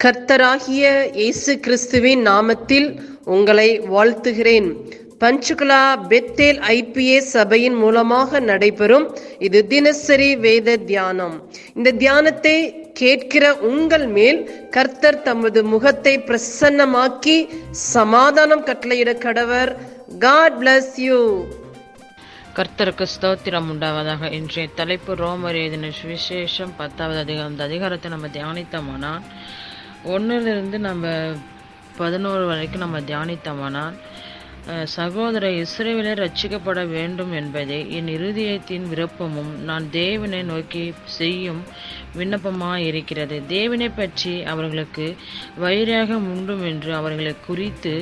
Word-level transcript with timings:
கர்த்தராகிய 0.00 0.84
இயேசு 1.18 1.52
கிறிஸ்துவின் 1.64 2.22
நாமத்தில் 2.28 2.88
உங்களை 3.34 3.68
வாழ்த்துகிறேன். 3.92 4.66
பஞ்சுகுலா 5.22 5.78
பெத்தேல் 6.10 6.58
ஐபிஏ 6.74 7.18
சபையின் 7.34 7.78
மூலமாக 7.82 8.40
நடைபெறும் 8.50 9.06
இது 9.46 9.60
தினசரி 9.72 10.28
வேத 10.44 10.76
தியானம். 10.90 11.36
இந்த 11.76 11.94
தியானத்தை 12.02 12.56
கேட்கிற 13.00 13.54
உங்கள் 13.70 14.06
மேல் 14.16 14.40
கர்த்தர் 14.76 15.20
தமது 15.28 15.62
முகத்தை 15.72 16.14
பிரசன்னமாக்கி 16.28 17.38
சமாதானம் 17.94 18.66
கட்டளையிட 18.70 19.14
கடவர். 19.26 19.72
காட் 20.26 20.58
பிளஸ் 20.62 20.94
யூ 21.08 21.20
கர்த்தருக்கு 22.58 23.06
ஸ்தோத்திரம் 23.12 23.70
உண்டாவதாக 23.72 24.28
இன்றைய 24.38 24.66
தலைப்பு 24.80 25.12
ரோமர் 25.22 25.56
எழுதின 25.60 25.88
சுவிசேஷம் 26.00 26.74
பத்தாவது 26.80 27.20
அதிகாரம். 27.24 27.52
அந்த 27.52 27.64
அதிகாரத்தை 27.70 28.10
நம்ம 28.14 28.28
தியானித்தோம்னா 28.36 29.14
ஒன்றுலேருந்து 30.12 30.78
நம்ம 30.78 31.04
பதினோரு 31.96 32.44
வரைக்கும் 32.46 32.84
நம்ம 32.84 33.00
தியானித்தோமானால் 33.00 33.96
சகோதர 34.84 35.46
இஸ்ரேவிலே 35.52 36.12
ரட்சிக்கப்பட 36.14 36.80
வேண்டும் 36.88 37.32
என்பதே 37.32 37.78
என் 37.90 38.06
இருதயத்தின் 38.06 38.86
விருப்பமும் 38.88 39.50
நான் 39.64 39.90
தேவனை 39.90 40.42
நோக்கி 40.42 40.84
செய்யும் 41.04 41.62
விண்ணப்பமாக 42.16 42.80
இருக்கிறது 42.80 43.46
தேவனை 43.46 43.88
பற்றி 43.88 44.42
அவர்களுக்கு 44.42 45.06
வைராகம் 45.60 46.26
உண்டும் 46.34 46.64
என்று 46.66 46.94
அவர்களை 46.94 47.34
குறித்து 47.46 47.94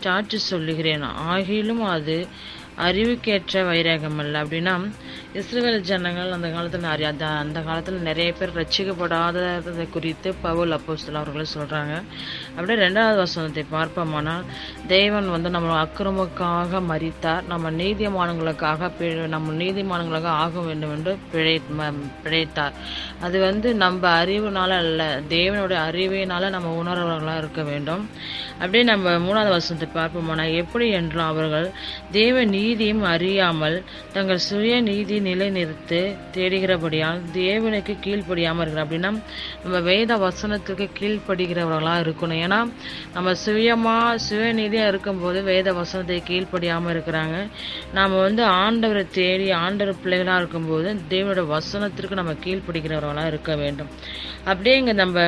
சாட்சி 0.00 0.38
சொல்லுகிறேன். 0.38 1.04
ஆகிலும் 1.30 1.84
அது 1.96 2.26
அறிவுக்கேற்ற 2.88 3.62
வைராகம் 3.70 4.18
அல்ல 4.18 4.42
அப்படின்னா 4.44 4.74
இஸ்ரேல் 5.36 5.82
ஜனங்கள் 5.88 6.30
அந்த 6.34 6.48
காலத்தில் 6.52 6.80
நிறைய 6.80 7.06
அந்த 7.10 7.24
அந்த 7.40 7.58
காலத்தில் 7.60 8.06
நிறைய 8.06 8.28
பேர் 8.38 8.54
ரசிக்கப்படாததை 8.58 9.84
குறித்து 9.96 10.28
பவுல் 10.44 10.74
அப்போஸ்தல் 10.76 11.18
அவர்கள் 11.20 11.50
சொல்கிறாங்க 11.54 11.94
அப்படியே 12.54 12.78
ரெண்டாவது 12.84 13.16
வசனத்தை 13.16 13.64
பார்ப்போமானால் 13.74 14.46
தேவன் 14.86 15.28
வந்து 15.34 15.50
நம்ம 15.56 15.74
அக்கிரமுக்காக 15.82 16.80
மறித்தார் 16.92 17.44
நம்ம 17.52 17.72
நீதிமானங்களுக்காக 17.82 18.90
நம்ம 19.34 19.52
நீதிமானங்களாக 19.62 20.30
ஆக 20.44 20.60
வேண்டும் 20.60 20.94
என்று 20.96 21.14
பிழை 21.32 21.54
பிழைத்தார். 22.24 22.74
அது 23.20 23.36
வந்து 23.40 23.68
நம்ம 23.74 24.02
அறிவுனால 24.22 24.70
அல்ல 24.84 25.02
தேவனுடைய 25.28 25.80
அறிவினால 25.90 26.50
நம்ம 26.56 26.72
உணர்வர்களாக 26.82 27.42
இருக்க 27.42 27.62
வேண்டும். 27.62 28.02
அப்படியே 28.60 28.84
நம்ம 28.84 29.10
மூணாவது 29.26 29.54
வசனத்தை 29.56 29.90
பார்ப்போமானால் 30.00 30.56
எப்படி 30.62 30.88
என்றும் 31.00 31.28
அவர்கள் 31.28 31.68
தேவ 32.10 32.44
நீதியும் 32.56 33.04
அறியாமல் 33.14 33.78
தங்கள் 34.12 34.44
சுய 34.48 34.80
நீதி 34.80 35.16
நிலைநிறுத்து 35.26 36.00
தேடுகிறபடியால் 36.36 37.20
தேவனுக்கு 37.38 37.94
கீழ்ப்படியாமல் 38.04 38.62
இருக்கிற 38.64 38.84
அப்படின்னா 38.84 39.10
நம்ம 39.64 39.80
வேத 39.90 40.16
வசனத்துக்கு 40.26 40.86
கீழ்ப்படுகிறவர்களாக 41.00 42.04
இருக்கணும். 42.06 42.40
ஏன்னா 42.46 42.60
நம்ம 43.16 43.34
சுயமாக 43.44 44.18
சுயநிதியாக 44.28 44.92
இருக்கும்போது 44.92 45.38
வேத 45.52 45.72
வசனத்தை 45.80 46.20
கீழ்ப்படியாமல் 46.30 46.94
இருக்கிறாங்க. 46.94 47.36
நாம் 47.98 48.18
வந்து 48.26 48.44
ஆண்டவரை 48.64 49.04
தேடி 49.20 49.48
ஆண்டவர் 49.64 50.02
பிள்ளைகளாக 50.02 50.42
இருக்கும்போது 50.42 50.88
தேவனோட 51.14 51.44
வசனத்திற்கு 51.56 52.20
நம்ம 52.22 52.34
கீழ்ப்படுகிறவர்களாக 52.46 53.32
இருக்க 53.32 53.56
வேண்டும். 53.62 53.90
அப்படியே 54.50 54.76
இங்கே 54.82 54.96
நம்ம 55.04 55.20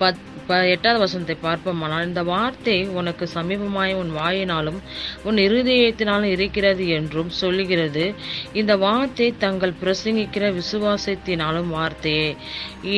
பத் 0.00 0.30
ப 0.46 0.56
எட்டாவது 0.64 0.98
வசனத்தை 0.98 1.34
பார்ப்போமானால் 1.42 2.06
இந்த 2.06 2.22
வார்த்தை 2.22 2.76
உனக்கு 2.88 3.28
சமீபமாய் 3.34 3.92
உன் 3.94 4.10
வாயினாலும் 4.16 4.78
உன் 5.24 5.36
இருதயத்தினாலும் 5.36 6.32
இருக்கிறது 6.36 6.84
என்றும் 6.88 7.30
சொல்லுகிறது. 7.30 8.04
இந்த 8.52 8.76
வார்த்தை 8.76 9.28
தங்கள் 9.38 9.74
பிரசங்கிக்கிற 9.82 10.44
விசுவாசத்தினாலும் 10.58 11.70
வார்த்தையே 11.76 12.36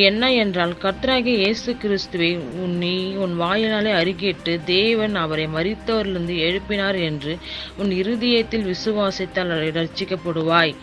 என்ன 0.09 0.33
என்றால் 0.33 0.75
கத்ராகி 0.83 1.35
இயேசு 1.43 1.77
கிறிஸ்துவை 1.77 2.31
உன் 2.37 2.77
நீ 2.79 2.95
உன் 3.25 3.41
வாயினாலே 3.41 3.93
அறிக்கையிட்டு 4.03 4.55
தேவன் 4.65 5.15
அவரை 5.15 5.47
மறித்தவரிலிருந்து 5.47 6.37
எழுப்பினார் 6.49 7.01
என்று 7.01 7.35
உன் 7.77 7.91
இருதயத்தில் 7.91 8.75
விசுவாசித்தால் 8.75 9.55
ரட்சிக்கப்படுவாய். 9.81 10.75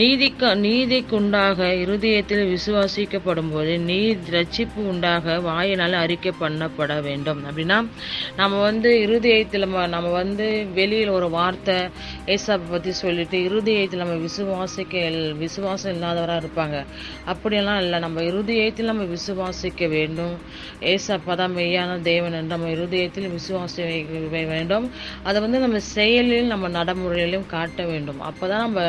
நீதிக்கு 0.00 0.48
நீதிக்குண்டாக 0.64 1.66
இருதயத்தில் 1.80 2.42
விசுவாசிக்கப்படும் 2.52 3.50
போது 3.54 3.72
நீ 3.88 3.98
ரட்சிப்பு 4.34 4.80
உண்டாக 4.90 5.34
வாயினால் 5.46 5.96
அறிக்கை 6.02 6.30
பண்ணப்பட 6.40 6.92
வேண்டும். 7.06 7.40
அப்படின்னா 7.48 7.78
நம்ம 8.36 8.60
வந்து 8.68 8.90
இருதயத்தில் 9.00 9.64
நம்ம 9.64 9.82
நம்ம 9.94 10.12
வந்து 10.20 10.46
வெளியில் 10.78 11.10
ஒரு 11.16 11.28
வார்த்தை 11.36 11.76
ஏசாப்பை 12.34 12.68
பற்றி 12.70 12.94
சொல்லிட்டு 13.02 13.40
இருதயத்தில் 13.48 14.02
நம்ம 14.04 14.16
விசுவாசிக்க 14.26 15.02
விசுவாசம் 15.42 15.92
இல்லாதவராக 15.96 16.42
இருப்பாங்க. 16.44 16.78
அப்படியெல்லாம் 17.32 17.80
இல்லை. 17.84 18.00
நம்ம 18.06 18.24
இருதயத்தில் 18.30 18.90
நம்ம 18.92 19.06
விசுவாசிக்க 19.14 19.90
வேண்டும். 19.96 20.34
ஏசப்பா 20.94 21.36
தான் 21.42 21.54
மெய்யான 21.58 22.00
தேவன் 22.10 22.38
என்று 22.40 22.54
நம்ம 22.56 22.72
இருதயத்தில் 22.76 23.28
விசுவாசிக்க 23.36 24.42
வேண்டும். 24.54 24.88
அதை 25.28 25.38
வந்து 25.46 25.60
நம்ம 25.66 25.84
செயலில் 25.94 26.50
நம்ம 26.54 26.72
நடைமுறையிலும் 26.78 27.46
காட்ட 27.54 27.82
வேண்டும். 27.92 28.20
அப்போ 28.30 28.44
தான் 28.54 28.66
நம்ம 28.66 28.80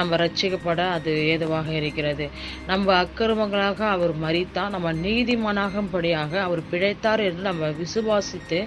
நம்ம 0.00 0.28
ரட்சிக்கப்பட 0.30 0.82
அது 0.96 1.10
ஏதுவாக 1.32 1.68
இருக்கிறது. 1.78 2.26
நம்ம 2.70 2.86
அக்கிரமங்களாக 3.02 3.80
அவர் 3.94 4.12
மரித்தார் 4.24 4.74
நம்ம 4.74 4.92
நீதிமானாகும்படியாக 5.06 6.32
அவர் 6.46 6.62
பிழைத்தார் 6.72 7.22
என்று 7.28 7.42
நம்ம 7.48 7.70
விசுவாசித்து 7.80 8.58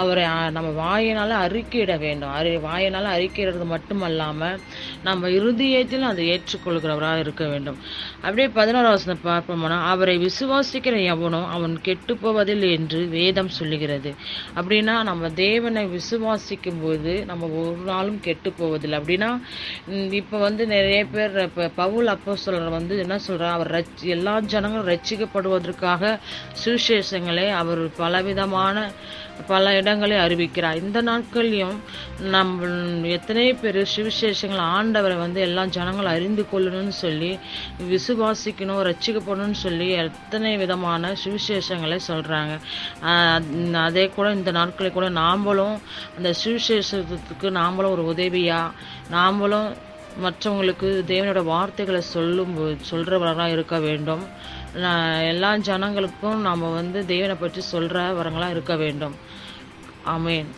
அவரை 0.00 0.24
நம்ம 0.56 0.70
வாயினால் 0.82 1.34
அறிக்கையிட 1.44 1.94
வேண்டும். 2.04 2.32
அறி 2.38 2.50
வாயினால் 2.68 3.08
அறிக்கையிடுறது 3.16 3.66
மட்டுமல்லாமல் 3.74 4.60
நம்ம 5.08 5.30
இறுதியத்தில் 5.38 6.06
அதை 6.10 6.24
ஏற்றுக்கொள்கிறவராக 6.34 7.24
இருக்க 7.24 7.44
வேண்டும். 7.52 7.78
அப்படியே 8.24 8.48
பதினோரு 8.58 9.14
பார்ப்போம்னா 9.28 9.78
அவரை 9.92 10.16
விசுவாசிக்கிற 10.26 10.96
எவனோ 11.14 11.40
அவன் 11.56 11.74
கெட்டு 11.88 12.12
போவதில்லை 12.22 12.68
என்று 12.78 13.00
வேதம் 13.16 13.52
சொல்லுகிறது. 13.58 14.10
அப்படின்னா 14.58 14.94
நம்ம 15.10 15.30
தேவனை 15.44 15.84
விசுவாசிக்கும் 15.96 16.80
போது 16.84 17.12
நம்ம 17.30 17.48
ஒரு 17.62 17.82
நாளும் 17.90 18.20
கெட்டு 18.26 18.50
போவதில்லை 18.60 18.96
அப்படின்னா 19.00 19.30
இப்போ 20.20 20.36
வந்து 20.46 20.62
நிறைய 20.74 21.00
பேர் 21.12 21.42
இப்போ 21.42 21.68
பவுல் 21.76 22.06
அப்போ 22.06 22.36
சொல்கிற 22.36 22.68
வந்து 22.68 22.98
என்ன 22.98 23.18
சொல்கிறார் 23.18 23.52
அவர் 23.52 23.70
ரச் 23.70 24.04
எல்லா 24.06 24.40
ஜனங்களும் 24.40 24.88
ரட்சிக்கப்படுவதற்காக 24.88 26.18
சுவிசேஷங்களை 26.64 27.46
அவர் 27.52 27.82
பலவிதமான 27.96 28.76
பல 29.48 29.72
இடங்களை 29.76 30.16
அறிவிக்கிறார். 30.16 30.74
இந்த 30.74 30.98
நாட்கள்லையும் 31.02 31.78
நம் 32.30 32.52
எத்தனை 33.04 33.54
பேர் 33.54 33.78
சுவிசேஷங்கள் 33.84 34.62
ஆண்டவரை 34.66 35.16
வந்து 35.18 35.40
எல்லா 35.40 35.64
ஜனங்களும் 35.66 36.12
அறிந்து 36.12 36.44
கொள்ளணும்னு 36.52 36.94
சொல்லி 37.00 37.38
விசுவாசிக்கணும் 37.88 38.82
ரட்சிக்கப்படணும்னு 38.82 39.58
சொல்லி 39.62 39.88
எத்தனை 39.88 40.56
விதமான 40.56 41.12
சுவிசேஷங்களை 41.24 41.98
சொல்கிறாங்க 42.08 42.54
அதே 43.78 44.08
கூட 44.08 44.32
இந்த 44.32 44.50
நாட்களில் 44.50 44.92
கூட 44.92 45.08
நாமளும் 45.10 45.76
அந்த 46.16 46.32
சுவிசேஷத்துக்கு 46.44 47.50
நாமளும் 47.50 47.90
ஒரு 47.90 48.04
உதவியாக 48.04 48.72
நாமளும் 49.10 49.68
மற்றவங்களுக்கு 50.24 50.88
தேவனோட 51.12 51.40
வார்த்தைகளை 51.44 52.00
சொல்லும் 52.00 52.54
சொல்றவர்களாக 52.90 53.54
இருக்க 53.56 53.78
வேண்டும். 53.86 54.22
எல்லா 55.32 55.50
ஜனங்களுக்கும் 55.70 56.38
நாம் 56.48 56.72
வந்து 56.74 57.00
தேவனை 57.06 57.36
பற்றி 57.40 57.62
சொல்றவர்களா 57.72 58.50
இருக்க 58.50 58.76
வேண்டும். 58.76 59.16
ஆமேன். 60.14 60.48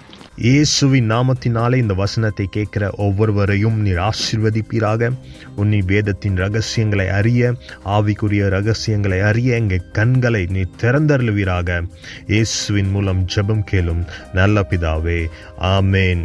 இயேசுவின் 0.49 1.09
நாமத்தினாலே 1.11 1.77
இந்த 1.83 1.95
வசனத்தை 1.95 2.47
கேட்கிற 2.57 2.91
ஒவ்வொருவரையும் 2.97 3.79
நீர் 3.85 4.01
ஆசிர்வதிப்பீராக. 4.09 5.11
உன்னி 5.63 5.81
வேதத்தின் 5.93 6.37
ரகசியங்களை 6.37 7.09
அறிய 7.09 7.53
ஆவிக்குரிய 7.97 8.45
ரகசியங்களை 8.57 9.21
அறிய 9.31 9.57
எங்கள் 9.57 9.91
கண்களை 9.99 10.47
நீ 10.57 10.65
திறந்தருளுவீராக. 10.83 11.81
இயேசுவின் 12.27 12.91
மூலம் 12.91 13.25
ஜெபம் 13.35 13.67
கேளும் 13.73 14.05
நல்ல 14.33 14.67
பிதாவே. 14.71 15.21
ஆமேன். 15.77 16.25